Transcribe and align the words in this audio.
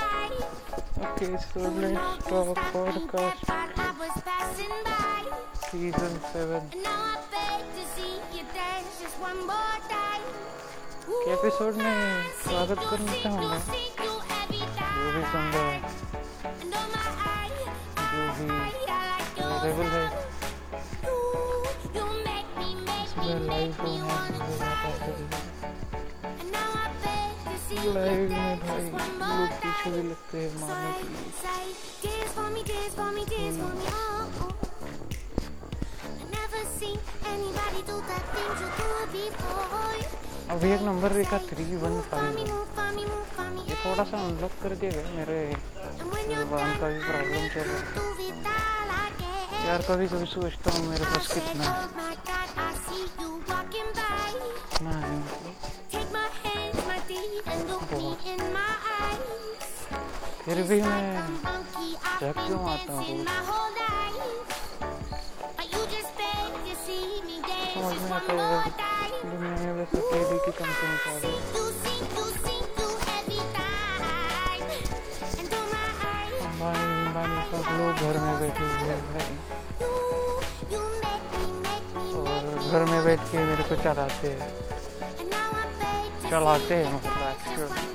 Okay, 0.00 1.36
so 1.52 1.60
let's 1.60 2.24
talk 2.24 2.56
podcast 2.72 3.40
While 3.48 3.72
I 3.76 3.90
was 4.00 4.14
passing 4.24 4.74
by, 4.84 5.22
season 5.70 6.12
7 6.32 6.56
and 6.56 6.82
now 6.82 6.90
I 6.90 7.20
beg 7.32 7.60
to 7.76 7.82
see 7.94 8.14
you 8.34 8.44
dance 8.54 8.92
just 9.02 9.16
one 9.20 9.40
more 9.46 9.76
time. 9.92 10.24
के 11.08 11.30
episode 11.32 11.74
में 11.76 11.96
स्वागत 12.42 12.80
करना 12.90 13.14
चाहूँगा 13.22 13.58
See 13.68 13.86
you 14.02 14.12
every 14.38 14.62
जो 14.96 15.06
भी 15.14 15.22
सुन 15.32 15.44
रहा 15.54 15.66
है 15.68 15.78
And 16.60 16.72
oh 16.74 16.86
my, 16.94 17.08
I, 17.26 17.48
जो 18.10 18.22
भी 18.36 18.46
I, 18.48 18.60
I 18.60 19.02
like 19.12 19.32
your 19.38 19.50
available 19.60 19.88
है 19.94 20.04
You, 21.04 21.14
you 21.96 22.04
make 22.26 22.50
me, 22.58 22.68
make 22.88 22.90
me, 22.90 22.98
इसमें 23.04 23.46
लाइव 23.46 23.70
make 23.70 23.84
me 23.86 23.94
होना 24.00 24.40
लाइव 27.71 28.29
में 28.31 28.59
भाई 28.59 28.81
लोग 28.81 29.53
पीछे 29.61 29.89
भी. 29.91 30.01
लगते 30.09 30.37
हैं 30.37 30.59
मारने 30.59 30.91
के 30.93 31.07
लिए 31.07 31.31
oh, 33.51 34.41
oh. 34.41 34.53
अभी 40.49 40.71
एक 40.71 40.81
नंबर 40.81 41.13
देखा 41.13 41.37
थ्री 41.49 41.63
वन 41.77 41.99
फाइव 42.11 42.37
ये 43.69 43.75
थोड़ा 43.85 44.03
सा 44.03 44.17
अनलॉक 44.17 44.51
कर 44.63 44.75
दिया 44.75 44.91
गया 44.91 45.09
मेरे 45.15 45.39
वन 46.51 46.77
का 46.79 46.87
भी 46.89 46.99
प्रॉब्लम 46.99 47.47
चल 47.53 47.69
रहा. 47.69 47.79
है 49.51 49.67
यार 49.67 49.81
कभी 49.89 50.07
कभी 50.07 50.25
सोचता 50.33 50.71
हूँ 50.77 50.87
मेरे 50.89 51.05
पास 51.05 51.33
कितना 51.33 51.65
है 54.83 55.13
फिर 60.45 60.61
भी 60.69 60.81
मैं 60.81 61.37
जग 62.21 62.33
क्यों 62.37 62.59
आता 62.71 62.93
हूँ 62.93 63.25
समझ 67.75 67.95
में 68.01 68.11
आता 68.11 68.33
है 68.33 69.09
जो 69.21 69.39
मैंने 69.39 69.71
वैसे 69.73 69.97
केबी 69.97 70.37
की 70.45 70.51
कंपनी 70.59 70.97
कर 71.05 71.19
रही 71.23 71.35
सब 77.51 77.65
लोग 77.79 77.99
घर 78.05 78.17
में 78.19 78.39
बैठे 78.39 78.65
हुए 78.69 78.95
हैं। 79.15 79.27
और 82.21 82.41
घर 82.71 82.85
में 82.91 83.03
बैठ 83.05 83.19
के 83.31 83.43
मेरे 83.45 83.63
को 83.63 83.75
चलाते 83.83 84.31
हैं। 84.31 84.53
चलाते 86.29 86.75
हैं 86.75 86.93
मतलब 86.93 87.27
एक्चुअली 87.29 87.94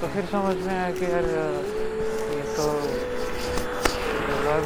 तो 0.00 0.06
फिर 0.08 0.24
समझ 0.32 0.56
में 0.56 0.74
आया 0.74 0.90
कि 0.96 1.04
यार 1.04 1.24
ये 2.34 2.42
तो 2.56 2.66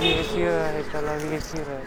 भी 0.00 0.10
ही 0.28 0.44
रहा 0.44 0.66
है 0.66 0.82
चला 0.92 1.14
भी 1.18 1.28
ही 1.28 1.60
रहा 1.60 1.76
है। 1.76 1.84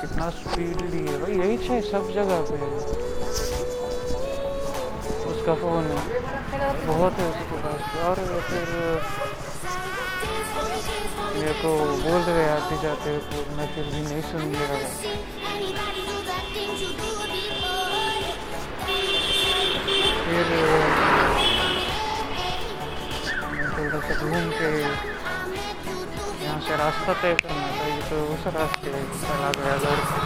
कितना 0.00 0.28
स्पीडली 0.30 1.02
है 1.06 1.16
भाई, 1.22 1.34
यही 1.38 1.56
है 1.68 1.80
सब 1.90 2.10
जगह 2.14 2.38
पे 2.50 2.56
उसका 5.30 5.54
फ़ोन 5.62 5.84
है। 5.90 6.02
बहुत 6.86 7.12
है 7.18 7.26
उसके 7.30 7.56
पास। 7.64 7.80
और 8.06 8.16
फिर 8.48 8.64
मेरे 10.54 11.52
को 11.62 11.70
बोल 12.02 12.20
रहे 12.28 12.48
आते 12.50 12.76
जाते 12.82 13.16
तो 13.30 13.44
मैं 13.56 13.66
फिर 13.74 13.84
भी 13.94 14.00
नहीं 14.08 14.22
सुन 14.30 14.52
रहा. 14.60 15.90
फिर 20.24 20.50
थोड़ा 23.76 24.00
सा 24.06 24.14
घूम 24.20 24.50
के 24.58 24.70
यहाँ 26.44 26.60
से 26.66 26.76
रास्ता 26.82 27.12
तय 27.22 27.34
करना 27.42 27.66
था 27.78 27.86
ये 27.94 28.00
तो 28.10 28.16
उस 28.34 28.46
रास्ते 28.56 28.92
चला 29.22 29.50
गया 29.58 29.74
लड़का 29.84 30.18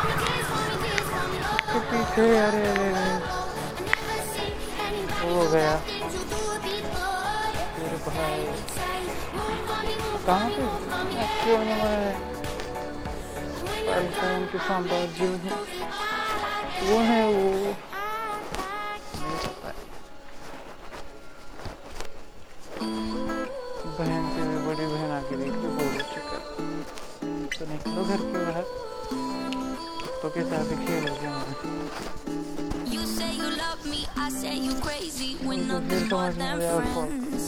तो 1.73 1.81
पीछे 1.91 2.27
अरे, 2.39 2.67
हो 5.23 5.49
गया 5.53 5.77
फिर 7.77 7.97
भाई 8.09 8.94
कहाँ 10.27 10.49
पे? 10.51 10.63
क्यों 11.45 11.59
मैं 11.59 11.73
आईफोन 13.95 14.41
के 14.53 14.59
साम्राज्य 14.67 15.27
वो 15.27 15.33
है। 15.39 15.57
वो 16.85 17.41
नहीं 19.21 19.39
पता 19.45 19.69
है। 19.69 19.75
बहन 23.99 24.25
से 24.35 24.41
भी 24.49 24.57
बड़ी 24.67 24.87
बहन 24.87 25.11
आके 25.19 25.35
देखी 25.43 25.69
बोलो 25.75 26.03
चिकन 26.15 26.43
तो 27.59 27.63
निकलो 27.73 28.01
घर 28.05 28.21
के 28.33 28.39
बाहर। 28.47 28.67
तो 30.23 30.27
के 30.35 30.43
साथ 30.51 30.69
खेलोगे 30.87 31.29
हमें 31.35 31.57
You 32.95 33.03
say 33.13 33.31
you 33.37 33.49
love 33.61 33.83
me, 33.93 34.01
I 34.17 34.27
say 34.41 34.55
you 34.57 34.75
crazy. 34.89 35.31
We're 35.45 35.61
तो 35.61 35.75
nothing 35.75 35.89
फिर 35.91 36.03
more 36.11 36.33
समझ 36.33 36.37
में 36.37 36.45
than 36.45 36.61
आया 36.61 36.75
आपको 36.77 37.01
friends. 37.07 37.45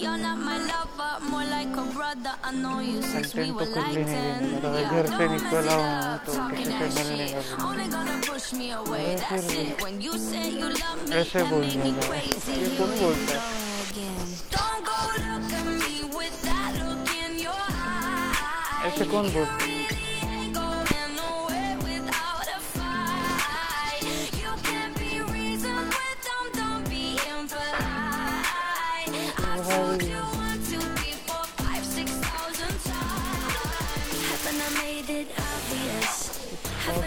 You're 0.00 0.20
not 0.20 0.38
my 0.44 0.58
lover, 0.66 0.99
more 1.29 1.43
like 1.43 1.75
a 1.75 1.83
brother. 1.93 2.33
I 2.43 2.51
know 2.53 2.79
you 2.79 3.01
since 3.01 3.33
we 3.35 3.47
content 3.47 3.55
were 3.55 3.65
तो 3.65 3.73
कुछ 3.73 3.83
like 3.83 3.95
भी 3.95 4.03
नहीं 4.03 4.15
10. 4.15 4.61
देना 4.61 4.69
Yeah, 4.75 4.91
घर 4.91 5.05
से 5.05 5.11
don't 5.11 5.31
mess 5.31 5.41
निकला 5.43 5.61
it 5.61 5.79
हूँ 5.79 5.87
up, 6.15 6.25
तो 6.25 6.31
talking 6.33 6.57
किसी 6.57 6.71
से 6.71 6.77
that 6.79 6.91
मिलने 6.95 7.27
shit. 7.27 7.35
का 7.35 7.63
Only 7.67 7.87
gonna 7.95 8.17
push 8.27 8.47
me 8.59 8.67
away, 8.79 9.05
मैं 9.05 9.17
that's 9.19 9.51
फिर 9.51 9.65
it. 9.65 9.83
When 9.83 9.95
you 10.05 10.13
say 10.27 10.45
you 10.59 10.69
love 10.69 10.99
me, 11.03 11.15
ऐसे 11.21 11.39
that 11.39 11.49
बोल 11.51 11.65
make 11.65 11.75
me 11.75 11.91
दिया 11.91 12.09
crazy. 12.09 12.51
ये 12.51 12.65
Here 12.65 12.77
कौन 12.79 12.89
we 12.89 12.99
बोलता 13.01 13.33
go 13.33 13.39
है 13.39 13.49
again. 13.85 14.27
Don't 14.55 14.81
go 14.89 14.99
look 15.25 15.53
at 15.59 15.67
me 15.83 15.95
with 16.17 16.37
that 16.47 16.71
look 16.83 17.13
in 17.25 17.33
your 17.45 17.61
eye. 17.75 18.87
ऐसे 18.91 19.05
कौन 19.15 19.31
बोलता 19.33 19.63
है 19.63 19.78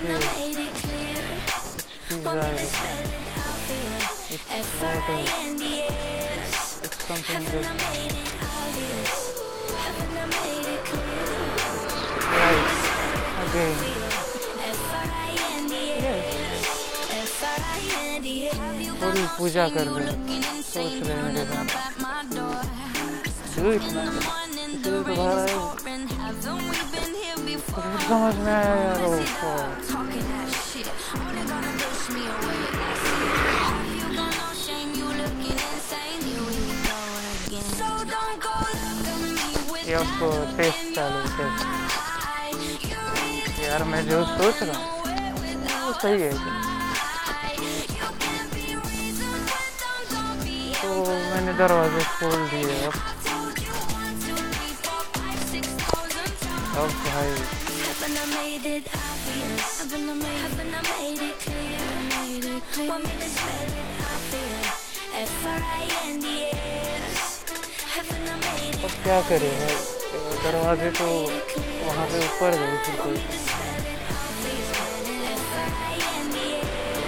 I 0.04 0.06
made 0.06 0.58
it 0.58 0.74
clear? 0.76 1.24
Right 12.34 12.68
again 13.44 13.78
थोड़ी 19.02 19.24
पूजा 19.38 19.68
कर 19.70 19.88
रहे 19.88 20.06
हैं 20.06 20.62
सोच 20.64 20.94
रहे 21.08 21.14
हैं 21.14 21.24
मेरे 21.24 21.44
मन 21.50 21.68
क्यों 23.54 23.74
इतना 23.74 24.04
इसलिए 24.44 24.82
तो 24.84 24.92
बाहर 25.06 25.40
आए 25.40 25.54
तो 25.54 27.46
फिर 27.46 27.58
समझ 28.08 28.36
में 28.36 28.54
आया 28.54 28.74
यार 28.78 29.93
ये 39.94 40.00
आपको 40.00 40.28
टेस्ट 40.58 40.96
चालू 40.96 41.20
टेस्ट 41.38 41.62
यार, 43.64 43.84
मैं 43.84 44.02
जो 44.10 44.18
सोच 44.26 44.62
रहा 44.64 44.78
हूँ 44.78 45.94
सही 46.02 46.22
है। 46.22 46.32
तो 50.82 50.90
मैंने 51.06 51.54
दरवाजे 51.54 52.04
खोल 52.16 52.40
दिए 52.50 52.78
अब। 52.86 52.96
अब 56.78 56.90
भाई 57.06 57.32
अब 67.94 68.94
क्या 69.04 69.20
करे 69.30 69.50
दरवाजे 70.44 70.90
तो 71.00 71.08
वहाँ 71.86 72.06
पे 72.12 72.18
ऊपर 72.26 72.56
गए 72.60 72.96
कोई 73.04 73.18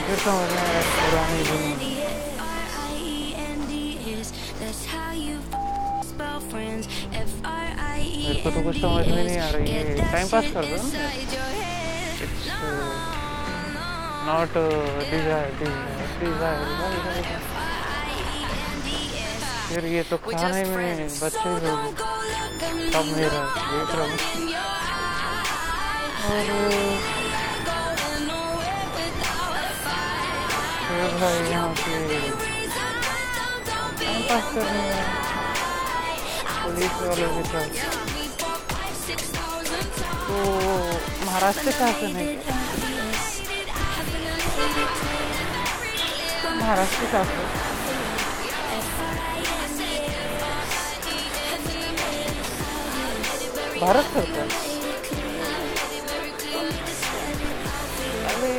फिर 0.06 0.18
समझ 0.24 0.50
में 0.52 0.60
आया 0.64 0.82
पुरानी. 0.90 1.40
F-R-I-E-N-D-S. 3.06 4.30
मेरे 8.26 8.42
को 8.44 8.50
तो 8.52 8.62
कुछ 8.64 8.76
समझ 8.82 9.06
में 9.08 9.24
नहीं 9.24 9.40
आ 9.40 9.50
रही 9.56 9.72
है 9.72 9.82
टाइम 10.12 10.28
पास 10.30 10.46
कर 10.54 10.64
दो 10.66 10.78
नॉट 14.30 14.54
डिज़ायर 15.10 15.50
डिज़ायर 16.22 16.60
फिर 19.76 19.86
ये 19.86 20.02
तो 20.10 20.18
खाने 20.18 20.64
में 20.72 21.08
बच्चे 21.22 21.50
लोग 21.64 21.96
तब 22.94 23.06
मेरा 23.16 23.40
देख 23.72 23.90
रहा 23.96 24.06
हूँ 24.06 24.20
और 26.28 26.46
फिर 30.86 31.12
भाई 31.20 31.50
यहाँ 31.50 31.74
पे 31.82 31.96
टाइम 34.00 34.22
पास 34.30 34.54
करने 34.54 34.82
में 34.86 35.04
पुलिस 36.64 36.96
वाले 37.02 37.28
के 37.36 37.44
साथ। 37.52 37.70
तो 40.28 40.36
महाराष्ट्र 41.26 41.72
शासन 41.82 42.16
है 42.16 42.26
क्या? 42.36 42.56
महाराष्ट्र 46.62 47.12
शासन 47.12 47.65
भारत 53.86 54.06
सरकार 54.14 54.48
अरे 58.30 58.54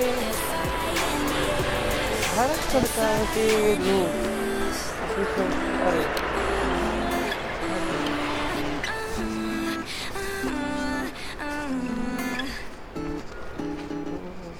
भारत 2.36 2.60
सरकार 2.72 3.24
के 3.34 3.46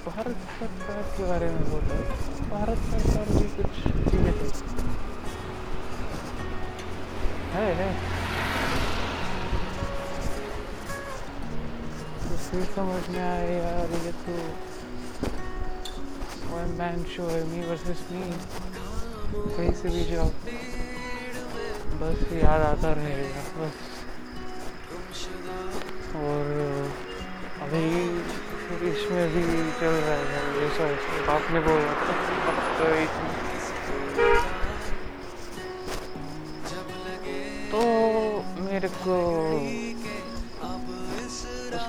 भारत 0.06 0.36
सरकार 0.58 1.02
के 1.16 1.24
बारे 1.28 1.50
में 1.50 1.62
बोल 1.70 1.80
रहा 1.90 2.00
भारत 2.50 2.78
सरकार 2.90 3.26
भी 3.36 3.48
कुछ 3.56 3.74
है 7.54 7.66
है। 7.74 8.25
तो 12.36 12.42
फिर 12.42 12.64
समझ 12.72 13.02
में 13.10 13.18
आया 13.18 13.44
यार, 13.50 13.92
ये 14.04 14.10
तो 14.22 14.32
वन 16.48 16.74
मैन 16.78 17.04
शो 17.12 17.28
है 17.28 17.38
मी 17.44 17.60
वर्सेस 17.66 18.02
मी 18.10 18.24
कहीं 19.56 19.72
से 19.78 19.88
भी 19.88 20.02
जाओ। 20.10 20.26
बस 22.00 22.20
याद 22.32 22.62
आता 22.62 22.90
रहेगा, 22.98 23.44
बस। 23.56 23.78
और, 26.20 26.52
अभी 27.62 27.84
इसमें 28.90 29.24
भी 29.32 29.46
चल 29.80 29.96
रहा 30.04 30.20
है 30.34 30.44
ये 30.60 30.68
सब। 30.76 31.30
आपने 31.36 31.60
बोला 31.68 31.92
तो 32.78 32.86
तो 37.72 37.80
मेरे 38.62 38.88
को 39.02 39.16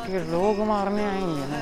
उसके 0.07 0.19
लोग 0.31 0.59
मारने 0.67 1.03
आएँगे 1.03 1.45
ना। 1.51 1.59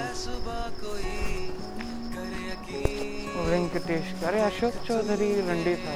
वेंकटेश, 3.46 4.06
अरे 4.24 4.40
अशोक 4.42 4.74
चौधरी, 4.86 5.30
रंडी 5.42 5.74
था 5.76 5.94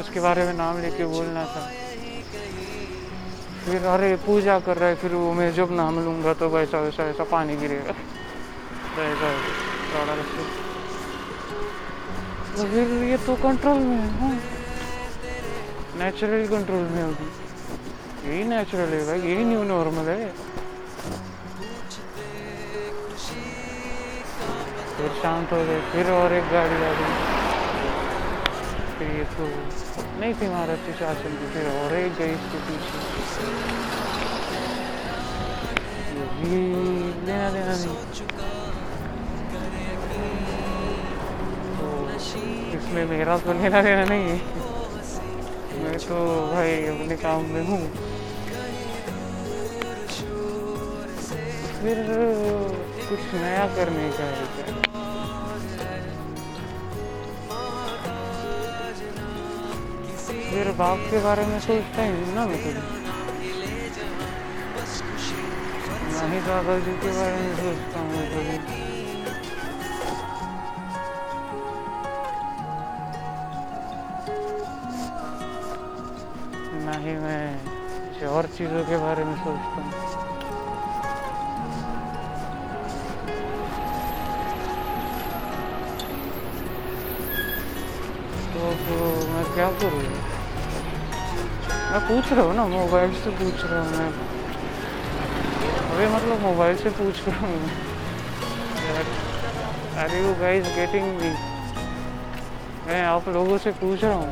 उसके 0.00 0.20
बारे 0.20 0.44
में 0.46 0.54
नाम 0.54 0.80
लेके 0.82 1.04
बोलना 1.06 1.44
था। 1.44 1.62
फिर 3.64 3.86
अरे 3.86 4.10
पूजा 4.26 4.58
कर 4.66 4.76
रहा 4.76 4.88
है, 4.88 4.94
फिर 4.96 5.12
वो 5.14 5.32
मैं 5.32 5.50
जब 5.54 5.70
नाम 5.72 5.94
लूँगा 6.04 6.32
तो 6.34 6.48
वैसा 6.48 6.78
वैसा 6.80 7.02
ऐसा 7.04 7.24
पानी 7.30 7.56
गिरेगा। 7.56 7.92
तो 8.90 9.02
तो 12.56 12.64
फिर 12.66 12.86
ये 13.04 13.16
तो 13.26 13.34
कंट्रोल 13.42 13.78
में 13.78 13.98
हाँ 14.18 14.34
नेचुरल 15.98 16.46
कंट्रोल 16.48 16.84
में 16.90 17.02
होगी 17.02 17.30
यही 18.26 18.42
नेचुरल 18.44 18.92
है 18.92 19.04
भाई, 19.06 19.20
यही 19.30 19.44
न्यू 19.44 19.62
नॉर्मल 19.64 20.08
है। 20.08 20.47
फिर 24.98 25.10
शांत 25.16 25.52
हो 25.52 25.58
गए, 25.66 25.80
फिर 25.90 26.10
और 26.12 26.32
एक 26.34 26.46
गाड़ी 26.52 26.78
आ 26.84 26.92
गई। 27.00 27.10
फिर 28.98 29.10
ये 29.16 29.24
तो 29.34 29.44
नहीं 30.20 30.32
थी 30.34 30.48
महाराष्ट्र 30.48 30.92
शासन 31.00 31.36
की 31.40 31.50
फिर 31.52 31.68
और 31.72 31.92
एक 31.96 32.16
गई 32.18 32.32
इसके 32.32 32.58
पीछे। 32.68 32.98
लेना 37.28 37.48
देना 37.50 37.74
नहीं। 37.74 37.94
तो 41.78 41.86
इसमें 42.78 43.04
मेरा 43.06 43.36
तो 43.38 43.52
लेना 43.52 43.82
देना 43.82 44.04
नहीं 44.04 44.26
है। 44.28 44.38
मैं 45.84 45.96
तो 46.08 46.18
भाई 46.52 46.74
अपने 46.86 47.16
काम 47.22 47.44
में 47.54 47.64
हूँ। 47.68 47.82
फिर 51.80 51.98
कुछ 53.08 53.34
नया 53.34 53.66
करने 53.76 54.08
का 54.12 54.24
है 54.24 54.87
फिर 60.68 60.76
बाप 60.76 60.98
के 61.10 61.18
बारे 61.24 61.44
में 61.46 61.60
सोचता 61.60 62.02
ही 62.02 62.32
ना 62.34 62.44
मैं 62.46 62.56
कभी 62.62 62.72
ना 66.12 66.24
ही 66.32 66.40
दादाजी 66.46 66.92
के 67.02 67.12
बारे 67.16 67.36
में 67.36 67.54
सोचता 67.56 68.00
हूँ 68.00 68.24
कभी। 68.32 68.56
ना 76.84 76.98
ही 76.98 77.16
मैं 77.24 78.26
और 78.34 78.46
चीज़ों 78.58 78.84
के 78.84 78.96
बारे 78.98 79.24
में 79.24 79.34
सोचता 79.36 79.80
हूँ। 79.80 79.92
तो 88.52 88.70
अब 88.70 88.88
मैं 89.32 89.44
क्या 89.54 89.70
करूँ? 89.80 90.17
मैं 91.98 92.06
पूछ 92.08 92.32
रहा 92.32 92.42
हूँ 92.46 92.54
ना 92.54 92.64
मोबाइल 92.70 93.12
से 93.20 93.30
पूछ 93.38 93.62
रहा 93.64 93.78
हूँ 93.82 93.90
मैं 93.98 94.10
अरे 95.90 96.06
मतलब 96.08 96.40
मोबाइल 96.42 96.76
से 96.78 96.90
पूछ 96.98 97.22
रहा 97.28 97.46
हूँ 97.46 97.70
are 100.02 100.14
you 100.16 100.34
guys 100.40 100.66
getting 100.76 101.06
me 101.16 101.30
मैं 102.86 103.02
आप 103.04 103.28
लोगों 103.28 103.58
से 103.58 103.70
पूछ 103.82 104.04
रहा 104.04 104.14
हूँ। 104.14 104.30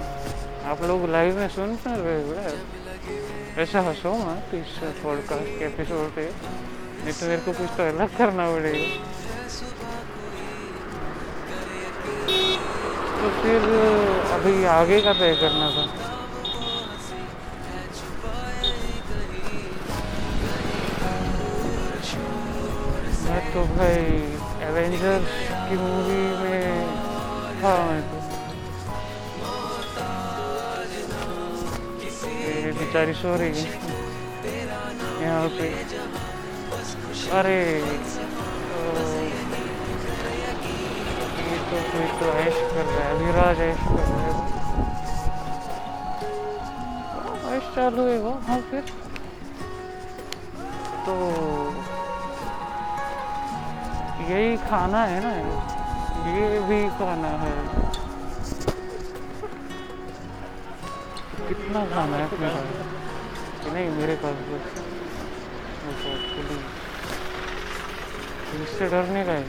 आप 0.71 0.83
लोग 0.83 1.09
लाइव 1.11 1.39
में 1.39 1.49
सुन 1.57 1.75
कर 1.83 1.99
रहे 1.99 2.23
हो 2.23 3.61
ऐसा 3.63 3.81
हंसो 3.89 4.15
मत 4.23 4.55
इस 4.55 4.79
पॉडकास्ट 5.03 5.59
के 5.59 5.65
एपिसोड 5.65 6.15
पे। 6.15 6.31
नहीं 6.31 7.13
तो 7.13 7.27
मेरे 7.27 7.41
को 7.43 7.53
कुछ 7.53 7.77
तो 7.77 7.89
अलग 7.89 8.17
करना 8.19 8.51
पड़ेगा। 8.53 8.87
तो 13.19 13.27
फिर 13.43 13.71
अभी 14.39 14.65
आगे 14.81 15.01
का 15.01 15.13
तय 15.13 15.35
करना 15.41 15.71
था। 15.77 16.06
तो 23.57 23.63
भाई 23.65 24.01
एवेंजर्स 24.63 25.29
की 25.69 25.77
मूवी 25.77 26.25
में 26.41 26.65
था 27.61 27.71
मैं 27.87 28.03
तो। 28.09 28.19
बेचारी 32.79 33.15
सो 33.15 33.33
रही 33.37 33.63
है। 33.63 33.69
यहाँ 35.23 35.49
पे। 35.57 35.69
अरे 37.39 37.57
तो 37.81 38.93
ये 41.47 41.57
तो 41.71 41.77
कोई 41.89 42.07
तो 42.21 42.27
ऐश 42.45 42.61
कर 42.75 42.85
रहा 42.85 43.03
है 43.07 43.13
विराज 43.25 43.59
ऐश 43.71 43.81
कर 43.89 44.05
रहा 44.05 44.21
है। 44.21 44.33
हाँ, 47.09 47.57
ऐश 47.57 47.75
चालू 47.77 48.07
है 48.11 48.19
वो 48.19 48.39
हाँ 48.49 48.61
फिर। 48.71 48.85
तो 51.07 51.15
यही 54.31 54.57
खाना 54.69 55.05
है 55.07 55.19
ना? 55.25 55.33
ये 56.37 56.47
भी 56.69 56.79
खाना 56.99 57.29
है। 57.43 57.55
कितना 61.49 61.85
खाना 61.95 62.17
है 62.17 62.25
अपने 62.25 62.49
पास? 62.55 63.73
नहीं, 63.73 63.89
मेरे 63.99 64.17
पास 64.25 64.37
बस। 64.51 64.65
इससे 68.63 68.87
डरने 68.91 69.25
का 69.25 69.33
है 69.33 69.45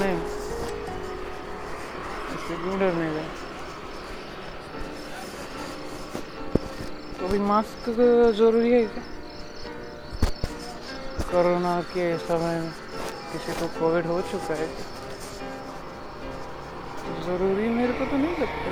नहीं 0.00 0.16
इससे 2.34 2.54
क्यों 2.62 2.78
डरने 2.80 3.08
का 3.14 3.24
तो 7.18 7.26
अभी 7.26 7.38
मास्क 7.50 7.90
ज़रूरी 8.38 8.72
है 8.72 8.82
क्या? 8.86 9.04
कोरोना 11.36 11.80
के 11.92 12.04
समय 12.18 12.54
में 12.60 12.70
किसी 13.32 13.52
को 13.52 13.66
कोविड 13.80 14.06
हो 14.06 14.20
चुका 14.20 14.54
है 14.54 14.66
ज़रूरी 17.24 17.68
मेरे 17.68 17.92
को 17.92 18.04
तो 18.04 18.16
नहीं 18.16 18.36
लगता। 18.36 18.70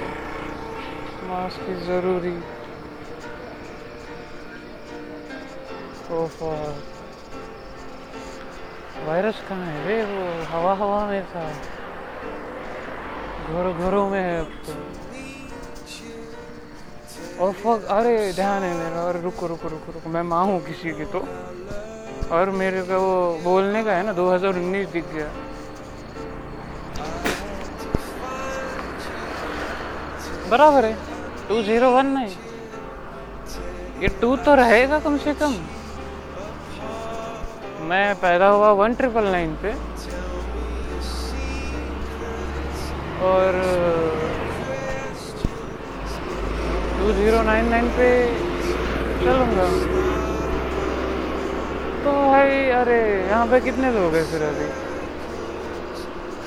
मास्क 1.28 1.66
ज़रूरी। 1.86 2.30
वायरस 9.06 9.42
कहाँ 9.48 9.66
है 9.66 9.86
रे 9.86 9.98
वो? 10.04 10.24
हवा 10.52 10.72
हवा 10.74 11.00
में 11.06 11.22
था। 11.24 11.44
घरों 13.48 13.74
घरों 13.78 14.08
में 14.10 14.20
है 14.20 14.36
अब 14.40 14.50
तो। 14.66 14.72
और 17.44 17.52
फक 17.52 17.84
अरे 17.90 18.14
ध्यान 18.32 18.60
है 18.62 18.72
मेरा। 18.74 19.00
और 19.02 19.20
रुको 19.20 19.48
रुको 19.48 19.68
रुको 19.68 19.92
रुको। 19.92 20.08
मैं 20.08 20.22
माँ 20.22 20.44
हूँ 20.44 20.60
किसी 20.60 20.90
की 20.92 21.04
तो। 21.04 21.20
और 22.34 22.50
मेरे 22.60 22.82
को 22.82 22.98
वो 23.00 23.16
बोलने 23.42 23.82
का 23.84 23.92
है 23.92 24.02
ना 24.06 24.12
2019 24.14 24.92
दिख 24.92 25.04
गया। 25.14 25.28
बराबर 30.50 30.84
है 30.84 30.94
टू 31.48 31.62
ज़ीरो 31.62 31.90
वन 31.90 32.06
नहीं 32.16 32.34
ये 34.02 34.08
टू 34.20 34.34
तो 34.46 34.54
रहेगा 34.54 34.98
कम 35.04 35.16
से 35.24 35.34
कम। 35.42 35.54
मैं 37.88 38.14
पैदा 38.20 38.48
हुआ 38.48 38.70
वन 38.80 38.94
ट्रिपल 38.94 39.24
नाइन 39.32 39.54
पे। 39.62 39.72
और 43.28 43.60
टू 46.98 47.12
ज़ीरो 47.12 47.42
नाइन 47.42 47.68
नाइन 47.70 47.88
पे 47.98 48.08
चलूँगा। 49.24 49.66
तो 52.04 52.12
भाई, 52.12 52.70
अरे, 52.70 53.26
यहाँ 53.26 53.46
पे 53.46 53.60
कितने 53.60 53.94
लोग 53.94 54.14
हैं 54.14 54.24
फिर 54.24 54.42
अभी? 54.42 54.64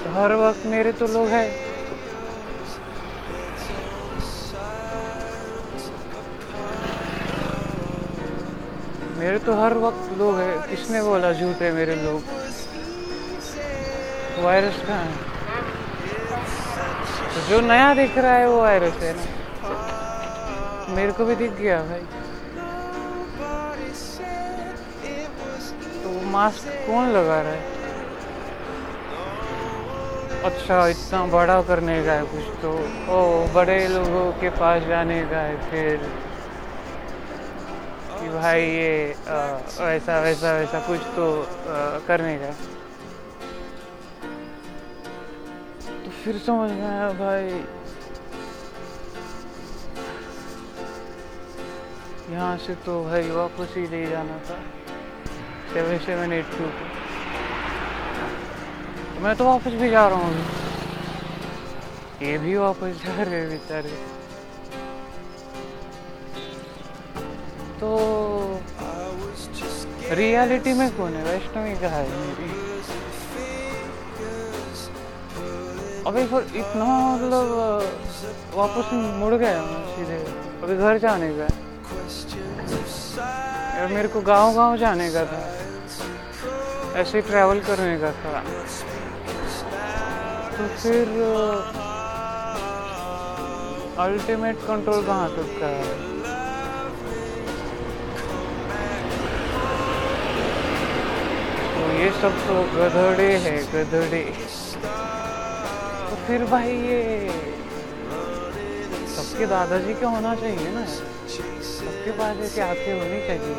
हर 0.09 0.35
वक्त 0.35 0.65
मेरे 0.65 0.91
तो 0.91 1.07
लोग 1.07 1.27
हैं। 1.27 1.49
मेरे 9.17 9.37
तो 9.37 9.53
हर 9.53 9.73
वक्त 9.73 10.17
लोग 10.17 10.35
हैं। 10.35 10.57
किसने 10.57 11.01
बोला 11.01 11.31
झूठे 11.31 11.71
मेरे 11.71 11.95
लोग? 11.95 12.21
वायरस 14.43 14.85
कहाँ 14.87 15.03
है? 15.03 15.15
जो 17.49 17.61
नया 17.61 17.93
दिख 17.93 18.17
रहा 18.17 18.35
है 18.35 18.47
वो 18.47 18.61
वायरस 18.61 18.93
है 18.93 19.13
ना। 19.13 19.23
मेरे 20.89 21.11
को 21.11 21.25
भी 21.25 21.35
दिख 21.35 21.51
गया 21.51 21.81
भाई। 21.83 22.16
मास्क 26.37 26.67
कौन 26.87 27.07
लगा 27.07 27.41
रहा 27.41 27.51
है? 27.51 27.75
अच्छा 30.43 30.87
इतना 30.87 31.25
बड़ा 31.25 31.61
करने 31.61 32.03
का 32.03 32.13
है 32.13 32.25
कुछ 32.25 32.43
तो। 32.61 32.71
ओ 33.09 33.47
बड़े 33.53 33.87
लोगों 33.87 34.31
के 34.31 34.49
पास 34.49 34.83
जाने 34.83 35.21
का 35.23 35.37
है 35.37 35.57
फिर। 35.71 35.97
कि 38.19 38.29
भाई 38.29 38.61
ये 38.61 39.13
अ, 39.27 39.37
ऐसा 39.79 40.19
वैसा 40.19 40.51
वैसा 40.53 40.79
कुछ 40.79 40.99
तो 40.99 41.41
अ, 41.41 41.99
करने 42.07 42.37
का। 42.37 42.51
तो 46.05 46.11
फिर 46.23 46.37
समझ 46.37 46.71
में 46.71 46.85
आया 46.85 47.09
भाई। 47.09 47.49
यहाँ 52.31 52.57
से 52.57 52.73
तो 52.75 53.03
भाई 53.03 53.31
वापस 53.31 53.73
ही 53.77 53.87
ले 53.87 54.05
जाना 54.05 54.37
था। 54.37 54.86
सेवन 55.73 55.97
सेवन 56.05 56.33
एट 56.33 56.45
टू 56.57 56.65
मैं 59.23 59.35
तो 59.35 59.45
वापस 59.45 59.73
भी 59.81 59.89
जा 59.89 60.07
रहा 60.09 60.17
हूँ 60.17 60.33
ये 62.21 62.37
भी 62.37 62.55
वापस 62.57 63.01
जा 63.03 63.23
रहे 63.23 63.45
बेचारे। 63.47 63.89
तो 67.79 67.89
रियलिटी 70.15 70.73
में 70.73 70.89
कौन 70.97 71.13
है? 71.13 71.23
वैष्णवी 71.23 71.73
कहा 71.81 71.97
है 71.97 72.09
मेरी। 72.09 72.49
अभी 76.07 76.23
फिर 76.27 76.41
इतना 76.55 76.85
मतलब 77.15 77.45
वापस 78.55 78.93
मुड़ 78.93 79.33
गया 79.35 79.61
मैं 79.61 79.83
सीधे। 79.95 80.19
अभी 80.63 80.75
घर 80.77 80.97
जाने 80.97 81.29
का 81.37 81.47
मेरे 83.87 84.07
को 84.07 84.21
गाँव 84.21 84.55
गाँव 84.55 84.77
जाने 84.77 85.09
का 85.11 85.23
था। 85.25 85.41
ऐसे 86.97 87.19
ट्रैवल 87.21 87.59
करने 87.59 87.97
का। 87.97 88.11
था 88.11 88.39
तो 90.51 90.67
फिर 90.77 91.09
अल्टीमेट 93.97 94.55
कंट्रोल 94.67 95.05
कहाँ 95.05 95.27
तक 95.29 95.51
का 95.59 95.67
है? 95.67 95.83
तो 101.73 101.83
ये 101.99 102.09
सब 102.21 102.39
तो 102.47 102.55
गधड़े 102.73 103.29
है, 103.37 103.55
गधड़े। 103.73 104.23
तो 106.09 106.15
फिर 106.27 106.45
भाई 106.45 106.75
ये, 106.77 107.29
सबके 109.15 109.45
दादाजी 109.45 109.93
का 109.93 110.07
होना 110.07 110.35
चाहिए 110.35 110.69
ना। 110.69 110.85
सबके 110.85 112.11
पास 112.11 112.37
ऐसी 112.37 112.61
आँखें 112.61 112.93
होनी 112.93 113.21
चाहिए। 113.27 113.55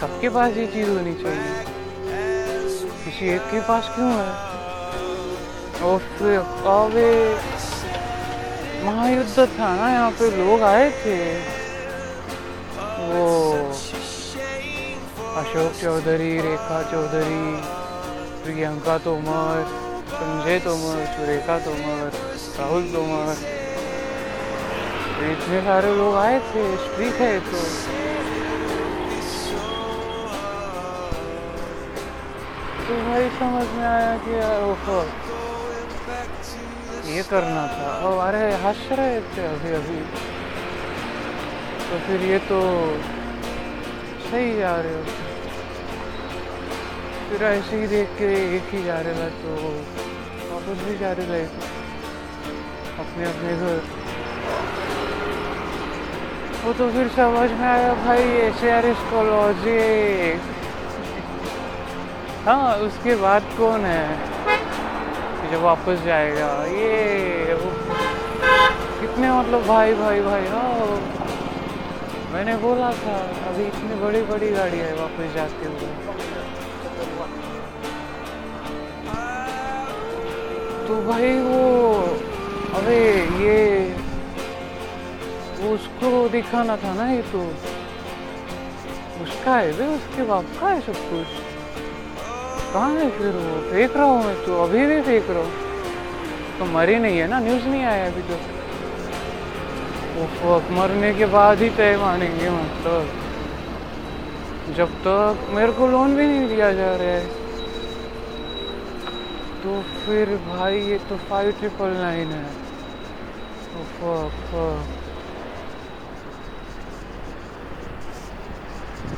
सबके 0.00 0.28
पास 0.28 0.56
ये 0.56 0.66
चीज़ 0.66 0.90
होनी 0.90 1.14
चाहिए। 1.14 1.61
किसी 3.12 3.28
एक 3.28 3.40
के 3.42 3.60
पास 3.60 3.88
क्यों 3.94 4.10
है? 4.10 4.30
और 5.84 5.98
फिर 6.18 6.38
अबे 6.72 7.10
महायुद्ध 8.84 9.46
था 9.58 9.68
ना 9.76 9.88
यहाँ 9.92 10.10
पे, 10.10 10.30
लोग 10.36 10.62
आए 10.62 10.88
थे। 10.90 11.16
वो 13.02 13.26
अशोक 15.36 15.72
चौधरी, 15.82 16.32
रेखा 16.40 16.82
चौधरी, 16.82 17.44
प्रियंका 18.44 18.98
तोमर, 18.98 19.64
संजय 20.12 20.58
तोमर, 20.58 21.04
सुरेखा 21.06 21.58
तोमर, 21.58 22.12
राहुल 22.58 22.92
तोमर, 22.92 23.34
इतने 25.32 25.60
सारे 25.60 25.94
लोग 25.96 26.14
आए 26.16 26.38
थे 26.48 26.64
स्ट्रीक 26.76 27.20
है 27.20 27.38
तो। 27.40 28.01
तो 32.86 32.94
भाई 33.02 33.28
समझ 33.38 33.66
में 33.74 33.84
आया 33.86 34.16
कि 34.24 34.30
यार 34.34 34.60
वो 34.60 34.72
fuck, 34.84 35.08
ये 37.06 37.22
करना 37.30 37.62
था। 37.68 37.90
और 38.06 38.18
अरे 38.24 38.52
हंस 38.62 38.80
रहे 38.98 39.20
थे 39.34 39.44
अभी 39.46 39.72
अभी। 39.74 40.00
तो 41.88 41.98
फिर 42.06 42.24
ये 42.30 42.38
तो 42.48 42.60
सही 44.24 44.52
जा 44.58 44.74
रहे 44.76 44.94
हो। 44.94 45.02
फिर 47.28 47.42
ऐसे 47.46 47.80
ही 47.80 47.86
देख 47.86 48.08
के 48.18 48.30
एक 48.56 48.74
ही 48.74 48.82
जा 48.84 48.98
रहे 49.06 49.14
थे 49.14 49.28
तो 49.42 49.50
वापस 50.52 50.84
भी 50.84 50.96
जा 50.98 51.12
रहे 51.18 51.26
थे 51.26 51.42
अपने 53.02 53.24
अपने 53.24 53.52
घर। 53.56 53.78
वो 56.64 56.72
तो 56.78 56.90
फिर 56.90 57.06
समझ 57.16 57.50
में 57.50 57.68
आया 57.68 57.92
भाई 58.06 58.26
ऐसे 58.40 58.68
यार 58.68 58.86
इसको 58.86 59.22
लॉजिक 59.24 60.50
हाँ 62.46 62.76
उसके 62.76 63.14
बाद 63.14 63.42
कौन 63.58 63.84
है? 63.84 64.06
जब 65.50 65.60
वापस 65.62 66.02
जाएगा। 66.04 66.48
ये 66.66 67.56
कितने 69.00 69.30
मतलब 69.30 69.66
भाई 69.66 69.94
भाई 69.94 70.20
भाई 70.20 70.46
हाँ। 70.46 70.96
मैंने 72.32 72.56
बोला 72.56 72.90
था, 72.92 73.14
अभी 73.48 73.66
इतनी 73.66 74.00
बड़ी 74.00 74.22
बड़ी 74.22 74.48
गाड़ी 74.48 74.78
है 74.78 74.92
वापस 74.94 75.34
जाते 75.34 75.66
हुए। 75.66 75.90
तो 80.88 81.00
भाई 81.10 81.32
वो, 81.38 82.02
अरे 82.74 83.00
ये 83.44 83.60
उसको 85.72 86.28
दिखाना 86.28 86.76
था 86.76 86.94
ना 86.94 87.10
ये 87.12 87.22
तो। 87.22 87.46
उसका 89.22 89.56
है 89.56 89.72
वे, 89.72 89.86
उसके 89.96 90.22
बाप 90.22 90.60
का 90.60 90.68
है 90.68 90.80
सब 90.80 91.08
कुछ? 91.10 91.51
कहाँ 92.72 92.94
है 92.94 93.10
फिर 93.10 93.34
वो? 93.36 93.60
फेंक 93.70 93.96
रहा 93.96 94.04
हूँ 94.04 94.24
मैं 94.24 94.34
तो 94.46 94.62
अभी 94.64 94.86
भी 94.86 95.00
फेंक 95.02 95.30
रहा 95.30 95.42
हूँ। 95.42 95.52
तो 96.58 96.64
मरी 96.64 96.96
नहीं 96.96 97.18
है 97.18 97.26
ना 97.28 97.38
न्यूज़ 97.38 97.66
नहीं 97.66 97.84
आया 97.84 98.06
अभी 98.06 98.22
तक 98.22 98.40
वो 100.42 100.58
मरने 100.70 101.12
के 101.14 101.26
बाद 101.26 101.62
ही 101.62 101.68
तय 101.68 101.96
मानेंगे 101.96 102.48
मतलब। 102.50 103.20
जब 104.76 104.90
तक 105.04 105.46
मेरे 105.50 105.72
को 105.72 105.86
लोन 105.86 106.14
भी 106.16 106.26
नहीं 106.26 106.48
दिया 106.48 106.72
जा 106.72 106.90
रहा 106.96 107.14
है। 107.16 107.26
तो 109.62 109.80
फिर 110.04 110.34
भाई, 110.46 110.78
ये 110.80 110.98
तो 111.10 111.16
फाइव 111.16 111.50
ट्रिपल 111.50 111.90
नाइन 111.96 112.28
है. 112.28 112.46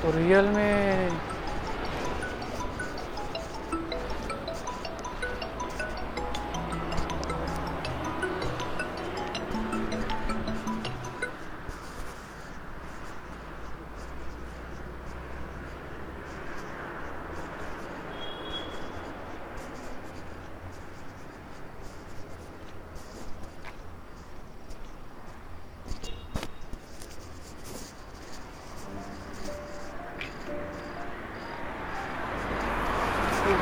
तो 0.03 0.11
रियल 0.17 0.47
में 0.47 1.11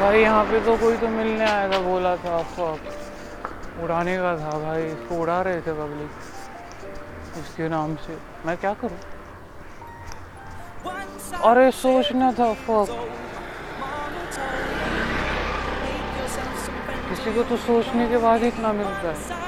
भाई, 0.03 0.21
यहाँ 0.21 0.45
पे 0.45 0.59
तो 0.67 0.77
कोई 0.77 0.97
तो 0.99 1.09
मिलने 1.09 1.45
आया 1.45 1.67
था, 1.73 1.79
बोला 1.81 2.15
था 2.23 2.39
fuck. 2.55 2.79
उड़ाने 3.83 4.17
का 4.19 4.33
था 4.37 4.51
भाई, 4.59 4.83
इसको 4.85 5.21
उड़ा 5.23 5.41
रहे 5.43 5.61
थे 5.61 5.73
पब्लिक 5.73 6.11
इसके 7.39 7.69
नाम 7.69 7.95
से। 8.07 8.17
मैं 8.47 8.57
क्या 8.57 8.73
करूँ? 8.83 8.99
अरे 11.45 11.71
सोचना 11.73 12.33
था 12.39 12.53
फक 12.67 12.91
किसी 17.09 17.35
को 17.35 17.43
तो 17.49 17.57
सोचने 17.63 18.09
के 18.09 18.19
बाद 18.19 18.43
इतना 18.45 18.73
मिलता 18.73 19.09
है। 19.09 19.41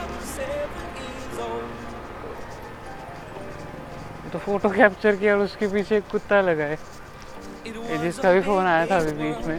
तो 4.32 4.38
फ़ोटो 4.38 4.68
कैप्चर 4.70 5.16
किया 5.16 5.34
और 5.37 5.42
उसके 5.42 5.66
पीछे 5.75 5.96
एक 5.96 6.11
कुत्ता 6.12 6.40
लगा 6.42 6.66
ये 6.66 6.76
जिसका 7.66 8.33
भी 8.33 8.40
फ़ोन 8.40 8.64
आया 8.66 8.87
था 8.87 8.97
अभी 8.97 9.12
बीच 9.12 9.47
में। 9.47 9.59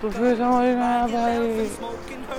तो 0.00 0.10
फिर 0.10 0.34
समझ 0.36 0.68
में 0.74 0.82
आया 0.82 1.06
भाई, 1.06 1.38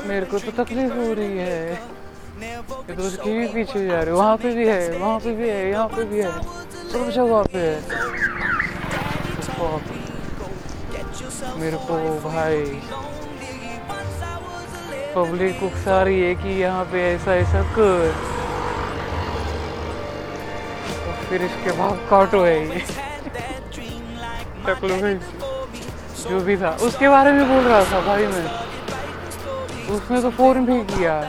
मेरे 0.07 0.25
को 0.25 0.39
तो 0.39 0.51
तकलीफ़ 0.63 0.93
हो 0.93 1.13
रही 1.13 1.37
है। 1.37 1.61
ये 1.69 2.95
तो 2.95 3.01
उसके 3.03 3.31
भी 3.31 3.47
पीछे 3.47 3.85
जा 3.87 4.01
रहे 4.01 4.13
वहाँ 4.13 4.37
पे 4.37 4.53
भी 4.55 4.67
है, 4.67 4.97
वहाँ 4.97 5.19
पे 5.19 5.33
भी 5.35 5.49
है, 5.49 5.69
यहाँ 5.69 5.87
पे 5.87 6.03
भी 6.03 6.19
है। 6.19 6.31
सब 6.91 7.09
जगह 7.09 7.43
पे 7.53 7.59
है? 7.59 7.75
मेरे 11.59 11.77
को 11.87 11.95
भाई, 12.23 12.63
पब्लिक 15.15 15.63
उकसा 15.63 16.01
रही 16.03 16.19
है 16.21 16.33
कि 16.35 16.49
यहाँ 16.61 16.83
पे 16.91 16.99
ऐसा 17.13 17.35
ऐसा 17.35 17.61
कर 17.75 18.35
फिर 21.29 21.41
इसके 21.41 21.71
बाद 21.71 22.07
काटो 22.09 22.43
है 22.43 22.57
ये 22.67 22.79
जो 26.29 26.39
भी 26.39 26.55
था। 26.55 26.69
उसके 26.81 27.09
बारे 27.09 27.31
में 27.31 27.47
बोल 27.47 27.67
रहा 27.67 27.83
था 27.83 27.99
भाई 27.99 28.25
मैं। 28.25 28.45
उसने 29.95 30.21
तो 30.21 30.29
फ़ोन 30.29 30.65
भी 30.65 30.79
किया। 30.83 31.21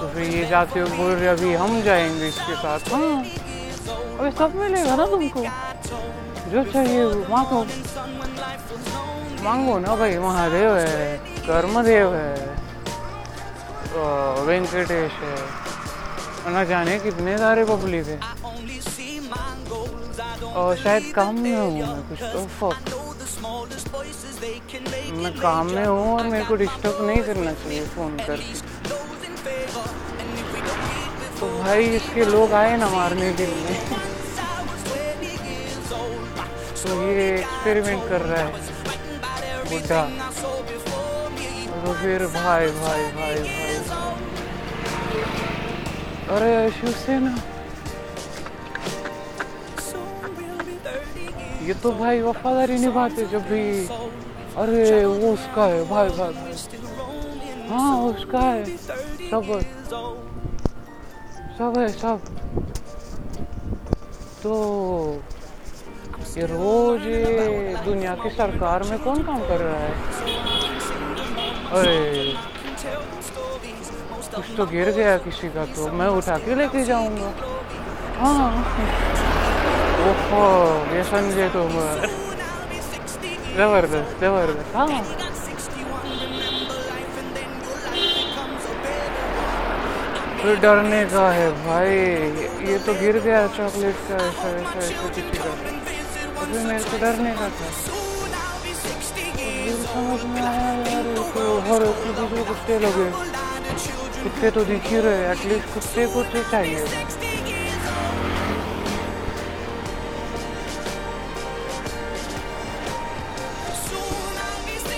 तो 0.00 0.08
फिर 0.08 0.22
ये 0.22 0.44
जाते 0.46 0.80
हो 0.80 0.86
बोल 0.86 1.12
रहे 1.12 1.28
अभी 1.28 1.54
हम 1.54 1.80
जाएँगे 1.80 2.28
इसके 2.28 2.54
साथ। 2.54 2.92
हाँ। 2.92 3.24
अभी 4.18 4.30
सब 4.30 4.54
मिलेगा 4.54 4.96
ना 4.96 5.06
तुमको। 5.06 5.42
जो 6.50 6.62
चाहिए 6.72 7.04
मांगो। 7.30 7.64
मांगो 9.42 9.78
ना 9.78 9.94
भाई 9.96 10.18
महादेव 10.18 10.76
है 10.76 11.16
कर्मदेव 11.46 12.14
है। 12.14 12.53
वेंकटेश 13.96 15.12
है। 15.22 15.36
न 16.46 16.64
जाने 16.68 16.98
कितने 16.98 17.36
सारे 17.38 17.64
पब्लिक 17.64 18.06
है 18.06 18.18
और 20.54 20.76
शायद 20.76 21.12
काम 21.14 21.38
में 21.40 21.54
हूँ, 21.56 21.70
मैं 21.80 22.02
कुछ 22.08 22.20
तो 22.22 22.40
fuck. 22.58 22.78
मैं 25.14 25.32
काम 25.40 25.70
में 25.70 25.86
हूँ 25.86 26.14
और 26.14 26.26
मेरे 26.26 26.44
को 26.44 26.54
डिस्टर्ब 26.54 27.06
नहीं 27.06 27.22
करना 27.22 27.52
चाहिए 27.52 27.84
फ़ोन 27.86 28.16
करके। 28.16 28.52
तो 31.40 31.46
भाई, 31.58 31.84
इसके 31.84 32.24
लोग 32.24 32.52
आए 32.52 32.76
ना 32.76 32.88
मारने 32.88 33.32
के 33.32 33.46
लिए। 33.46 33.74
तो 36.82 37.02
ये 37.02 37.34
एक्सपेरिमेंट 37.34 38.08
कर 38.08 38.20
रहा 38.20 38.42
है 38.44 38.52
बुढ़ा 39.70 40.02
तो 41.84 41.92
फिर 41.92 42.22
भाई 42.26 42.66
भाई 42.66 43.02
भाई 43.12 43.34
भाई। 43.38 43.74
अरे 46.30 46.70
शिवसेना 46.70 47.34
ये 51.66 51.74
तो 51.74 51.90
भाई 51.90 52.20
वफादारी 52.20 52.78
निभाते 52.78 53.24
जब 53.24 53.42
भी। 53.48 53.64
अरे 54.56 55.04
वो 55.04 55.32
उसका 55.32 55.64
है, 55.64 55.84
भाई 55.84 56.08
भाई 56.08 56.32
भाई। 56.32 57.68
हाँ 57.68 58.00
उसका 58.02 58.40
है। 58.40 58.64
सब 59.28 59.52
सब 61.58 61.78
है, 61.78 61.88
सब। 61.88 62.18
तो 64.42 64.54
ये 66.36 66.46
रोज 66.46 67.02
दुनिया 67.84 68.14
की 68.14 68.30
सरकार 68.30 68.82
में 68.82 68.98
कौन 68.98 69.22
काम 69.22 69.40
कर 69.40 69.60
रहा 69.60 69.78
है? 69.78 70.43
कुछ 74.34 74.46
तो 74.56 74.64
गिर 74.66 74.88
गया 74.90 75.16
किसी 75.18 75.48
का 75.48 75.64
तो। 75.74 75.86
मैं 75.92 76.06
उठा 76.18 76.36
के 76.38 76.54
लेके 76.54 76.82
जाऊँगा। 76.84 77.30
हाँ। 78.18 78.48
ओहो 80.04 80.44
ये 80.94 81.02
संजय 81.04 81.48
तो 81.48 81.62
ज़बरदस्त 83.56 84.20
ज़बरदस्त। 84.20 84.76
हाँ। 84.76 84.88
फिर 90.42 90.54
डरने 90.60 91.02
का 91.06 91.26
है 91.32 91.48
भाई। 91.66 91.96
ये 92.70 92.78
तो 92.86 92.94
गिर 92.94 93.18
गया 93.18 93.46
चॉकलेट 93.56 93.96
का 94.08 94.16
ऐसा 94.16 94.48
ऐसा 94.50 94.78
ऐसा 94.78 95.08
किसी 95.08 95.38
का। 95.38 95.52
तो 96.34 96.46
फिर 96.46 96.60
मेरे 96.66 96.84
को 96.84 96.96
डरने 96.96 97.32
का 97.34 97.48
था। 97.48 97.93
तो 101.74 101.78
हर 101.78 101.84
एक 101.84 102.16
दूसरे 102.16 102.42
कुत्ते 102.44 102.74
लगे 102.78 103.04
कुत्ते 104.16 104.50
तो 104.50 104.64
दिख 104.64 104.84
ही 104.86 104.98
रहे 105.00 105.22
एटलीस्ट 105.30 105.72
कुत्ते 105.74 106.04
को 106.06 106.22
तो 106.24 106.42
चाहिए 106.50 106.84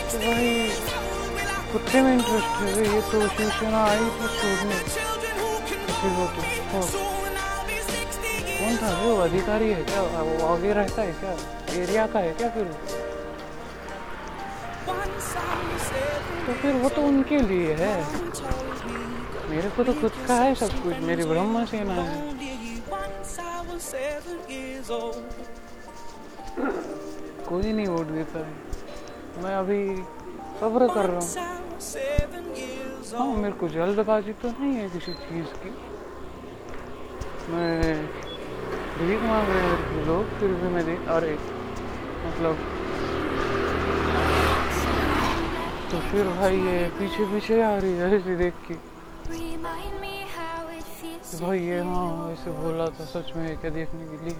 तो 0.04 0.18
भाई 0.18 0.50
कुत्ते 1.72 2.02
में 2.02 2.12
इंटरेस्ट 2.12 2.60
है 2.60 2.84
ये 2.84 3.00
तो 3.06 3.22
शिवसेना 3.30 3.84
आई 3.84 4.10
थी 4.12 4.28
छोड़ने 4.34 4.82
किसी 5.80 6.12
को 6.12 6.28
तो 6.28 6.44
हाँ। 6.68 6.84
कौन 8.52 8.76
था 8.76 8.92
वो 9.00 9.16
अधिकारी 9.22 9.70
है 9.70 9.82
क्या 9.84 10.02
वो 10.02 10.46
आगे 10.48 10.72
रहता 10.74 11.02
है 11.02 11.12
क्या 11.14 11.34
एरिया 11.78 12.06
का 12.06 12.18
है 12.20 12.34
क्या 12.34 12.48
फिर 12.50 12.95
तो 16.46 16.52
फिर 16.52 16.74
वो 16.74 16.88
तो 16.88 17.02
उनके 17.02 17.38
लिए 17.38 17.74
है। 17.74 17.94
मेरे 19.50 19.68
को 19.76 19.84
तो 19.84 19.92
खुद 19.92 20.12
का 20.28 20.34
है 20.34 20.54
सब 20.54 20.68
कुछ। 20.82 20.96
मेरी 21.00 21.24
ब्रह्म 21.24 21.64
सेना 21.64 21.94
है। 21.94 22.20
कोई 27.48 27.72
नहीं 27.72 27.86
वोट 27.86 28.06
देता 28.06 28.38
है। 28.38 29.42
मैं 29.42 29.54
अभी 29.54 29.80
सब्र 30.60 30.88
कर 30.94 31.06
रहा 31.06 31.20
हूँ। 31.20 31.30
हाँ 33.12 33.36
मेरे 33.36 33.52
को 33.52 33.68
जल्दबाजी 33.68 34.32
तो 34.32 34.48
नहीं 34.48 34.74
है 34.74 34.88
किसी 34.88 35.12
चीज़ 35.12 35.52
की। 35.56 35.70
मैं 37.48 38.06
भीख 38.98 39.20
मांग 39.22 39.48
रहे 39.48 39.60
हैं। 39.62 40.06
लोग 40.06 40.38
फिर 40.40 40.50
भी 40.52 40.68
मैं 40.68 41.06
अरे 41.06 41.34
मतलब 42.26 42.56
फिर 45.86 46.28
भाई 46.38 46.56
ये 46.56 46.88
पीछे 46.98 47.24
पीछे 47.32 47.60
आ 47.62 47.76
रही 47.78 47.92
है 47.96 48.16
ऐसे 48.16 48.34
देख 48.36 48.54
के। 48.68 48.74
भाई 51.40 51.58
ये 51.60 51.78
हाँ 51.86 52.32
ऐसे 52.32 52.50
बोला 52.50 52.86
था 52.98 53.04
सच 53.04 53.32
में 53.36 53.56
क्या 53.60 53.70
देखने 53.70 54.04
के 54.10 54.16
लिए। 54.24 54.34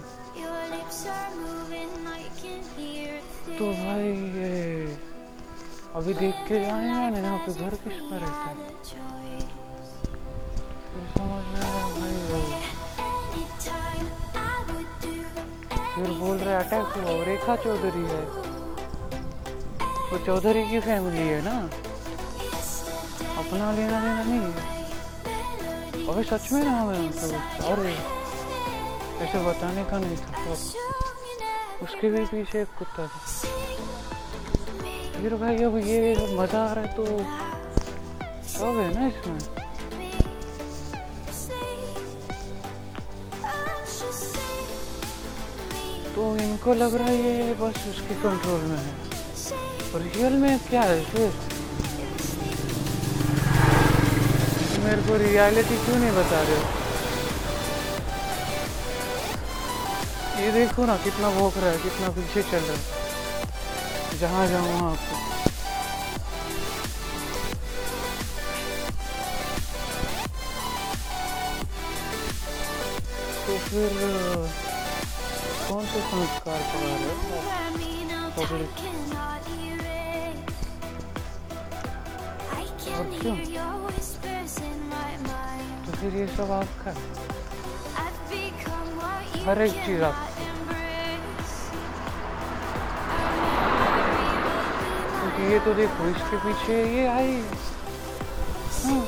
तो 3.59 3.65
भाई 3.65 4.07
ये 4.37 4.51
अभी 5.95 6.13
देख 6.13 6.35
के 6.47 6.59
जाएँगे 6.65 7.09
ना 7.09 7.19
यहाँ 7.19 7.37
पे 7.45 7.53
घर 7.53 7.73
किसका 7.83 8.15
रहता 8.17 8.47
है 8.49 8.55
समझ 11.13 11.43
में 11.53 11.61
आया 11.61 11.85
भाई 11.99 12.15
फिर 15.95 16.09
बोल 16.19 16.37
रहे 16.37 16.55
अटैक 16.55 16.87
हुआ 16.97 17.23
रेखा 17.25 17.55
चौधरी 17.63 18.05
है। 18.13 18.46
वो 20.11 20.17
चौधरी 20.25 20.63
की 20.69 20.79
फैमिली 20.79 21.23
है 21.27 21.41
ना? 21.43 21.55
अपना 23.39 23.71
लेना 23.71 23.99
देना 24.01 24.23
नहीं 24.23 24.39
है। 24.39 24.51
अबे 26.07 26.23
सच 26.23 26.51
में 26.51 26.63
नाम 26.63 26.91
है 26.91 26.99
मतलब 27.07 27.41
अरे, 27.71 27.93
ऐसे 29.25 29.39
बताने 29.45 29.83
का 29.83 29.97
नहीं 29.99 30.17
था। 30.17 30.45
तो 30.45 30.51
उसके 31.83 32.09
भी 32.09 32.23
पीछे 32.25 32.61
एक 32.61 32.67
कुत्ता 32.79 33.05
था। 33.07 33.19
फिर 35.17 35.35
भाई 35.35 35.63
अब 35.63 35.77
ये 35.77 35.99
मज़ा 36.39 36.61
आ 36.63 36.73
रहा 36.73 36.83
है 36.85 36.89
तो 36.95 37.05
सब 38.49 38.79
है 38.79 38.89
ना 38.93 39.07
इसमें। 39.07 39.39
तो 46.15 46.35
इनको 46.37 46.73
लग 46.73 46.95
रहा 46.95 47.07
है 47.07 47.15
ये 47.17 47.53
बस 47.53 47.85
उसके 47.89 48.15
कंट्रोल 48.23 48.61
में 48.61 48.77
है। 48.77 49.06
रियल 49.95 50.33
में 50.41 50.57
क्या 50.69 50.81
है 50.81 51.03
फिर? 51.05 51.31
मेरे 54.83 55.01
को 55.07 55.17
रियलिटी 55.17 55.77
क्यों 55.85 55.97
नहीं 55.99 56.11
बता 56.17 56.41
रहे 56.49 56.75
ये 60.43 60.51
देखो 60.51 60.85
ना 60.85 60.95
कितना 61.03 61.29
भोग 61.37 61.57
रहा 61.57 61.69
है, 61.69 61.77
कितना 61.77 62.09
पीछे 62.17 62.41
चल 62.51 62.63
रहा 62.67 62.77
है। 62.77 64.19
जहाँ 64.19 64.47
जाऊँ 64.47 64.71
वहाँ 64.73 64.95
पे 64.95 65.25
तो 73.47 73.57
फिर, 73.67 73.91
कौन 75.67 75.85
से 75.85 75.99
संस्कार 76.11 76.61
पढ़ा 76.73 76.95
रहे 76.95 77.09
हो 77.09 77.96
पब्लिक 78.37 78.71
और 82.97 83.05
क्यों 83.21 83.35
तो 85.85 85.91
फिर 85.91 86.15
ये 86.15 86.25
सब 86.27 86.51
आपका 86.51 86.91
है। 86.91 87.05
हर 89.45 89.61
एक 89.61 89.73
चीज़ 89.85 90.01
आपकी। 90.03 90.45
क्योंकि 95.19 95.53
ये 95.53 95.59
तो 95.65 95.73
देखो 95.73 96.07
इसके 96.09 96.37
पीछे 96.45 96.75
ये 96.95 97.07
आई। 97.07 97.41
हाँ 98.83 99.01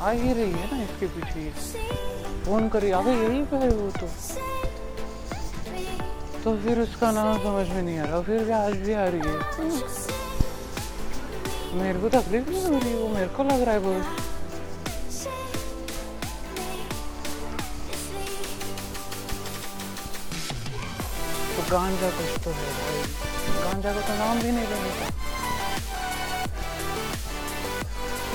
आ 0.00 0.10
ही 0.10 0.32
रही 0.32 0.52
है 0.52 0.70
ना 0.72 0.82
इसके 0.82 1.06
पीछे 1.16 1.50
फ़ोन 2.44 2.68
करी 2.68 2.90
अबे 3.00 3.14
यही 3.14 3.42
पे 3.52 3.56
है 3.56 3.70
वो 3.70 3.90
तो। 4.00 4.06
तो 6.46 6.52
फिर 6.64 6.78
उसका 6.80 7.10
नाम 7.10 7.38
समझ 7.42 7.66
में 7.68 7.82
नहीं 7.82 7.98
आ 7.98 8.04
रहा, 8.04 8.20
फिर 8.22 8.42
भी 8.44 8.52
आज 8.52 8.74
भी 8.86 8.92
आ 8.94 9.04
रही 9.12 9.20
है। 9.20 9.38
मेरे 11.78 11.98
को 12.00 12.08
तकलीफ़ 12.08 12.50
नहीं 12.50 12.62
हो 12.64 12.78
रही, 12.78 12.92
वो 12.94 13.08
मेरे 13.14 13.26
को 13.36 13.44
लग 13.44 13.62
रहा 13.62 13.74
है 13.74 13.80
बहुत 13.80 14.04
तो 21.56 21.62
गांजा 21.72 22.10
कुछ 22.18 22.30
तो 22.44 22.50
है 22.50 22.68
भाई। 22.76 23.00
गांजा 23.64 23.92
का 23.92 24.00
तो 24.00 24.14
नाम 24.14 24.42
भी 24.42 24.50
नहीं 24.50 24.68
लेने 24.68 24.90
का 25.00 25.06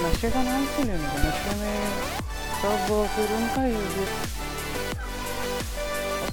नशे 0.04 0.30
का 0.30 0.42
नाम 0.44 0.66
क्यों 0.76 0.86
लेने 0.88 1.08
का 1.08 1.18
नशे 1.24 1.54
में 1.62 1.78
सब 2.62 2.88
फिर 3.16 3.28
उनका 3.38 3.62
ही 3.62 3.74
है। 3.74 4.41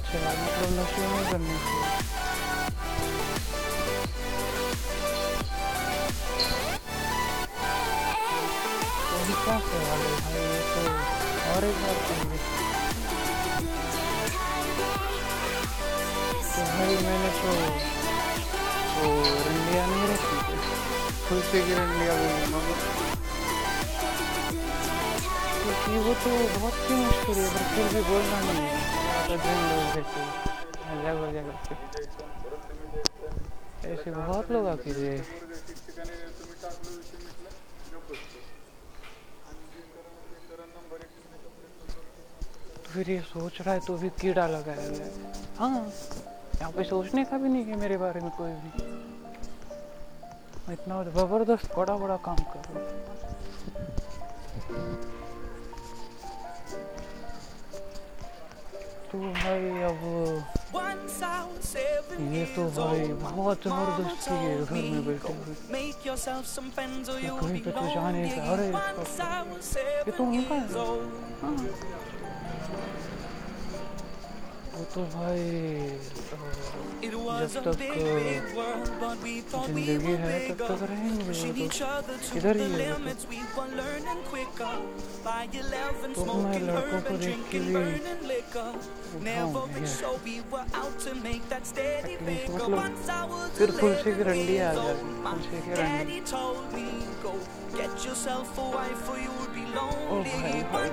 अच्छा 0.09 0.21
मतलब 0.27 0.71
नशे 0.75 1.07
में 1.07 1.25
करने 1.31 1.57
तो 9.09 9.17
क्या 9.43 9.57
भाई 9.59 10.45
ये 10.45 10.61
तो 10.69 10.85
और 11.49 11.65
एक 11.65 11.77
बार 11.83 11.99
तो 12.07 12.15
भाई 16.71 16.97
मैंने 17.05 17.31
तो 17.41 17.53
वो 18.95 19.11
रंडिया 19.45 19.87
नहीं 19.87 20.07
रखी 20.09 20.39
की 21.51 21.75
रंडिया 21.75 22.15
बोलूँगा 22.23 22.79
क्योंकि 25.59 25.99
वो 25.99 26.15
तो 26.25 26.33
बहुत 26.57 26.91
ही 26.91 26.97
मुश्किल 26.97 27.37
है 27.37 27.51
पर 27.51 27.69
फिर 27.75 27.95
भी 27.95 28.09
बोलना 28.09 28.41
नहीं 28.41 28.67
है 28.69 29.08
ऐसे 33.93 34.11
बहुत 34.11 34.51
लोग 34.51 34.67
आके 34.69 34.93
गए 34.93 35.19
तो 42.77 42.91
फिर 42.93 43.11
ये 43.11 43.21
सोच 43.33 43.61
रहा 43.61 43.75
है 43.75 43.81
तो 43.87 43.97
भी 43.99 44.09
कीड़ा 44.21 44.47
लगाया 44.49 44.89
गया 44.89 45.05
है 45.05 45.11
हाँ 45.59 45.79
यहाँ 46.61 46.71
पे 46.73 46.85
सोचने 46.85 47.25
का 47.31 47.39
भी 47.39 47.49
नहीं 47.49 47.65
है 47.65 47.77
मेरे 47.81 47.97
बारे 47.99 48.21
में 48.21 48.31
कोई 48.39 48.51
भी 48.63 48.71
इतना 50.73 51.03
ज़बरदस्त 51.17 51.77
बड़ा 51.77 51.97
बड़ा 51.97 52.17
काम 52.25 52.37
कर 52.53 52.61
रहा 52.69 52.79
हूँ। 52.79 52.87
तो 59.19 59.29
भाई 59.35 59.71
अब 59.83 60.03
ये 62.33 62.45
तो 62.55 62.65
भाई 62.71 63.07
बहुत 63.15 63.63
ज़बरदस्त 63.65 64.29
है 64.29 64.65
घर 64.65 64.75
में 64.75 65.07
बैठे 65.07 65.33
कहीं 67.39 67.61
पे 67.63 67.71
तो 67.71 67.87
जाने 67.95 68.29
का 68.29 68.43
अरे 68.53 68.69
ये 70.07 70.13
तो 70.13 70.25
उनका 70.25 70.61
है 70.63 71.98
तो 74.89 75.01
भाई 75.15 75.43
जब 77.41 77.65
तक 77.65 77.81
ज़िंदगी 79.67 80.13
है 80.23 80.37
तब 80.49 80.61
तक 80.69 80.81
रहेंगे 80.91 81.25
तो 81.25 81.33
इधर 82.39 82.55
ही 82.57 82.69
है 82.73 82.89
तो। 86.15 86.25
मैं 86.37 86.59
लड़कों 86.61 87.01
को 87.09 87.15
देख 87.19 87.41
के 87.51 87.59
भी 87.61 87.75
मतलब 92.49 93.29
फिर 93.59 93.69
तुलसी 93.81 94.11
की 94.17 94.23
रंडी 94.31 94.57
आ 94.59 94.73
जाती 94.73 95.07
तुलसी 95.29 95.59
की 95.63 95.73
रंडी। 95.81 96.19
ओ 100.09 100.15
भाई 100.25 100.89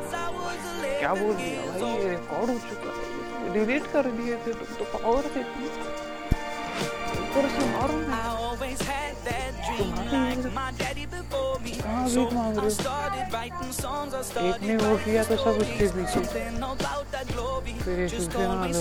क्या 1.00 1.14
बोल 1.16 1.34
दिया 1.36 1.62
भाई 1.80 1.86
ये 1.88 2.08
रिकॉर्ड 2.10 2.48
हो 2.50 2.58
चुका। 2.70 2.92
है 2.98 3.05
डिलीट 3.54 3.86
कर 3.94 4.06
दिए 4.12 4.36
थे 4.36 4.52
तुम 4.54 4.70
तो 4.78 4.86
पावर 4.94 5.24
थे। 5.36 5.42
ऊपर 7.16 7.46
से 7.50 7.64
मारो 7.72 7.98
कहाँ 11.82 12.04
भीख 12.08 12.34
मांग 12.34 12.58
रहे 12.58 12.70
एक 14.50 14.62
ने 14.62 14.76
वो 14.78 14.96
किया 15.06 15.24
तो 15.24 15.36
सब 15.38 15.56
उसके 15.64 15.86
पीछे। 15.96 16.20
फिर 17.84 18.00
ये 18.00 18.08
शिवसेना 18.10 18.56
वाले 18.56 18.80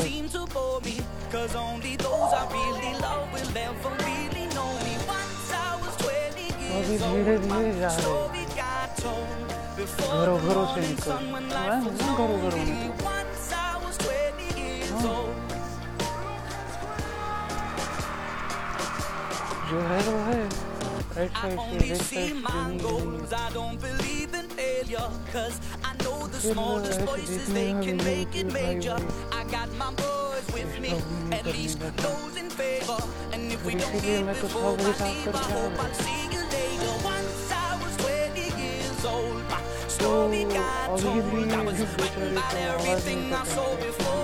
अभी 6.74 6.96
धीरे 6.98 7.36
धीरे 7.38 7.72
जा 7.80 7.90
रहे। 7.96 8.42
घरों 10.14 10.38
घरों 10.40 10.66
से 10.74 10.80
निकल। 10.80 11.12
घरों 12.14 12.38
घरों 12.40 12.64
में। 12.66 13.23
Go 15.04 15.10
ahead, 19.70 20.54
I 21.34 21.56
only 21.56 21.94
see 21.96 22.32
my 22.32 22.78
goals. 22.80 23.30
I 23.30 23.50
don't 23.50 23.78
believe 23.78 24.32
in 24.32 24.48
failure. 24.48 25.10
Cause 25.30 25.60
I 25.84 25.92
know 26.02 26.26
the 26.26 26.38
smallest 26.38 27.02
voices, 27.02 27.52
they 27.52 27.72
can 27.84 27.98
make 27.98 28.34
it 28.34 28.50
major. 28.50 28.96
I 29.30 29.44
got 29.44 29.70
my 29.74 29.92
boys 29.92 30.46
with 30.54 30.80
me, 30.80 30.94
at 31.32 31.44
least 31.44 31.80
those 31.98 32.36
in 32.38 32.48
favor. 32.48 32.96
And 33.32 33.52
if 33.52 33.62
we 33.66 33.74
don't 33.74 34.02
get 34.02 34.26
before 34.26 34.78
I 34.78 34.86
leave, 35.04 35.34
I 35.34 35.38
hope 35.52 35.84
I'll 35.84 35.92
see 35.92 36.24
you 36.32 36.42
later. 36.48 36.94
Once 37.04 37.52
I 37.52 37.78
was 37.82 37.94
20 37.98 38.40
years 38.62 39.04
old, 39.04 39.42
my 39.50 39.60
story 39.86 40.44
got 40.44 40.98
told. 40.98 41.52
I 41.52 41.62
was 41.62 41.84
frightened 41.84 42.36
by 42.36 42.52
everything 42.58 43.34
I. 43.34 44.23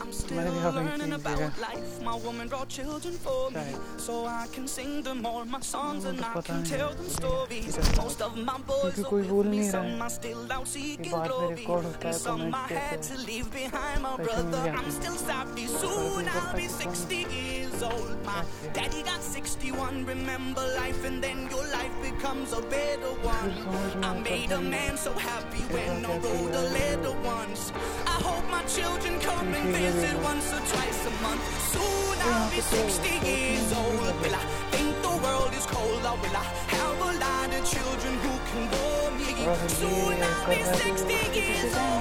I'm 0.00 0.12
still 0.12 0.72
learning 0.72 1.12
about 1.12 1.58
life. 1.58 2.02
My 2.02 2.14
woman 2.14 2.48
brought 2.48 2.68
children 2.68 3.14
for 3.14 3.50
me, 3.50 3.74
so 3.96 4.26
I 4.26 4.46
can 4.52 4.66
sing 4.66 5.02
them 5.02 5.26
all 5.26 5.44
my 5.44 5.60
songs 5.60 6.04
and 6.04 6.24
I 6.24 6.40
can 6.40 6.64
tell 6.64 6.94
them 6.94 7.08
stories. 7.08 7.76
Most 7.96 8.22
of 8.22 8.36
my 8.36 8.58
boys 8.58 8.98
are 8.98 9.10
with 9.10 9.46
me, 9.46 9.62
some 9.68 10.00
are 10.00 10.10
still 10.10 10.50
out 10.52 10.68
seeking 10.68 11.10
glory, 11.10 11.66
and 12.02 12.14
some 12.14 12.54
I 12.54 12.68
had 12.68 13.02
to 13.02 13.18
leave 13.18 13.50
behind. 13.52 14.02
My 14.02 14.16
brother, 14.16 14.74
I'm 14.76 14.90
still 14.90 15.18
happy. 15.26 15.66
Soon 15.66 16.28
I'll 16.28 16.56
be 16.56 16.68
60 16.68 17.16
years 17.16 17.67
years 17.78 17.92
old. 17.92 18.24
My 18.24 18.44
daddy 18.72 19.02
got 19.02 19.22
61. 19.22 20.04
Remember 20.06 20.60
life, 20.76 21.04
and 21.04 21.22
then 21.22 21.48
your 21.50 21.64
life 21.72 21.92
becomes 22.02 22.52
a 22.52 22.62
better 22.62 23.12
one. 23.22 24.04
I 24.04 24.18
made 24.20 24.52
a 24.52 24.60
man 24.60 24.96
so 24.96 25.12
happy 25.12 25.62
when 25.74 26.04
I 26.04 26.18
rode 26.18 26.54
a 26.54 26.62
little 26.80 27.14
ones. 27.22 27.72
I 28.06 28.20
hope 28.22 28.48
my 28.50 28.64
children 28.64 29.20
come 29.20 29.54
and 29.54 29.74
visit 29.74 30.16
once 30.22 30.52
or 30.52 30.60
twice 30.72 31.06
a 31.06 31.10
month. 31.22 31.44
Soon 31.72 32.18
I'll 32.32 32.50
be 32.50 32.60
60 32.60 33.26
years 33.26 33.72
old. 33.72 34.14
Will 34.22 34.34
I 34.34 34.44
think 34.72 35.02
the 35.02 35.16
world 35.24 35.52
is 35.54 35.66
cold, 35.66 36.04
or 36.10 36.16
will 36.22 36.36
I 36.36 36.46
have 36.76 36.98
a 37.00 37.12
lot 37.24 37.48
of 37.56 37.62
children 37.74 38.14
who 38.24 38.34
can 38.48 38.64
warm 38.74 39.14
me? 39.18 39.34
Soon 39.68 40.22
I'll 40.22 40.48
be 40.48 40.62
60 40.62 41.14
years 41.38 41.74
old. 41.76 41.98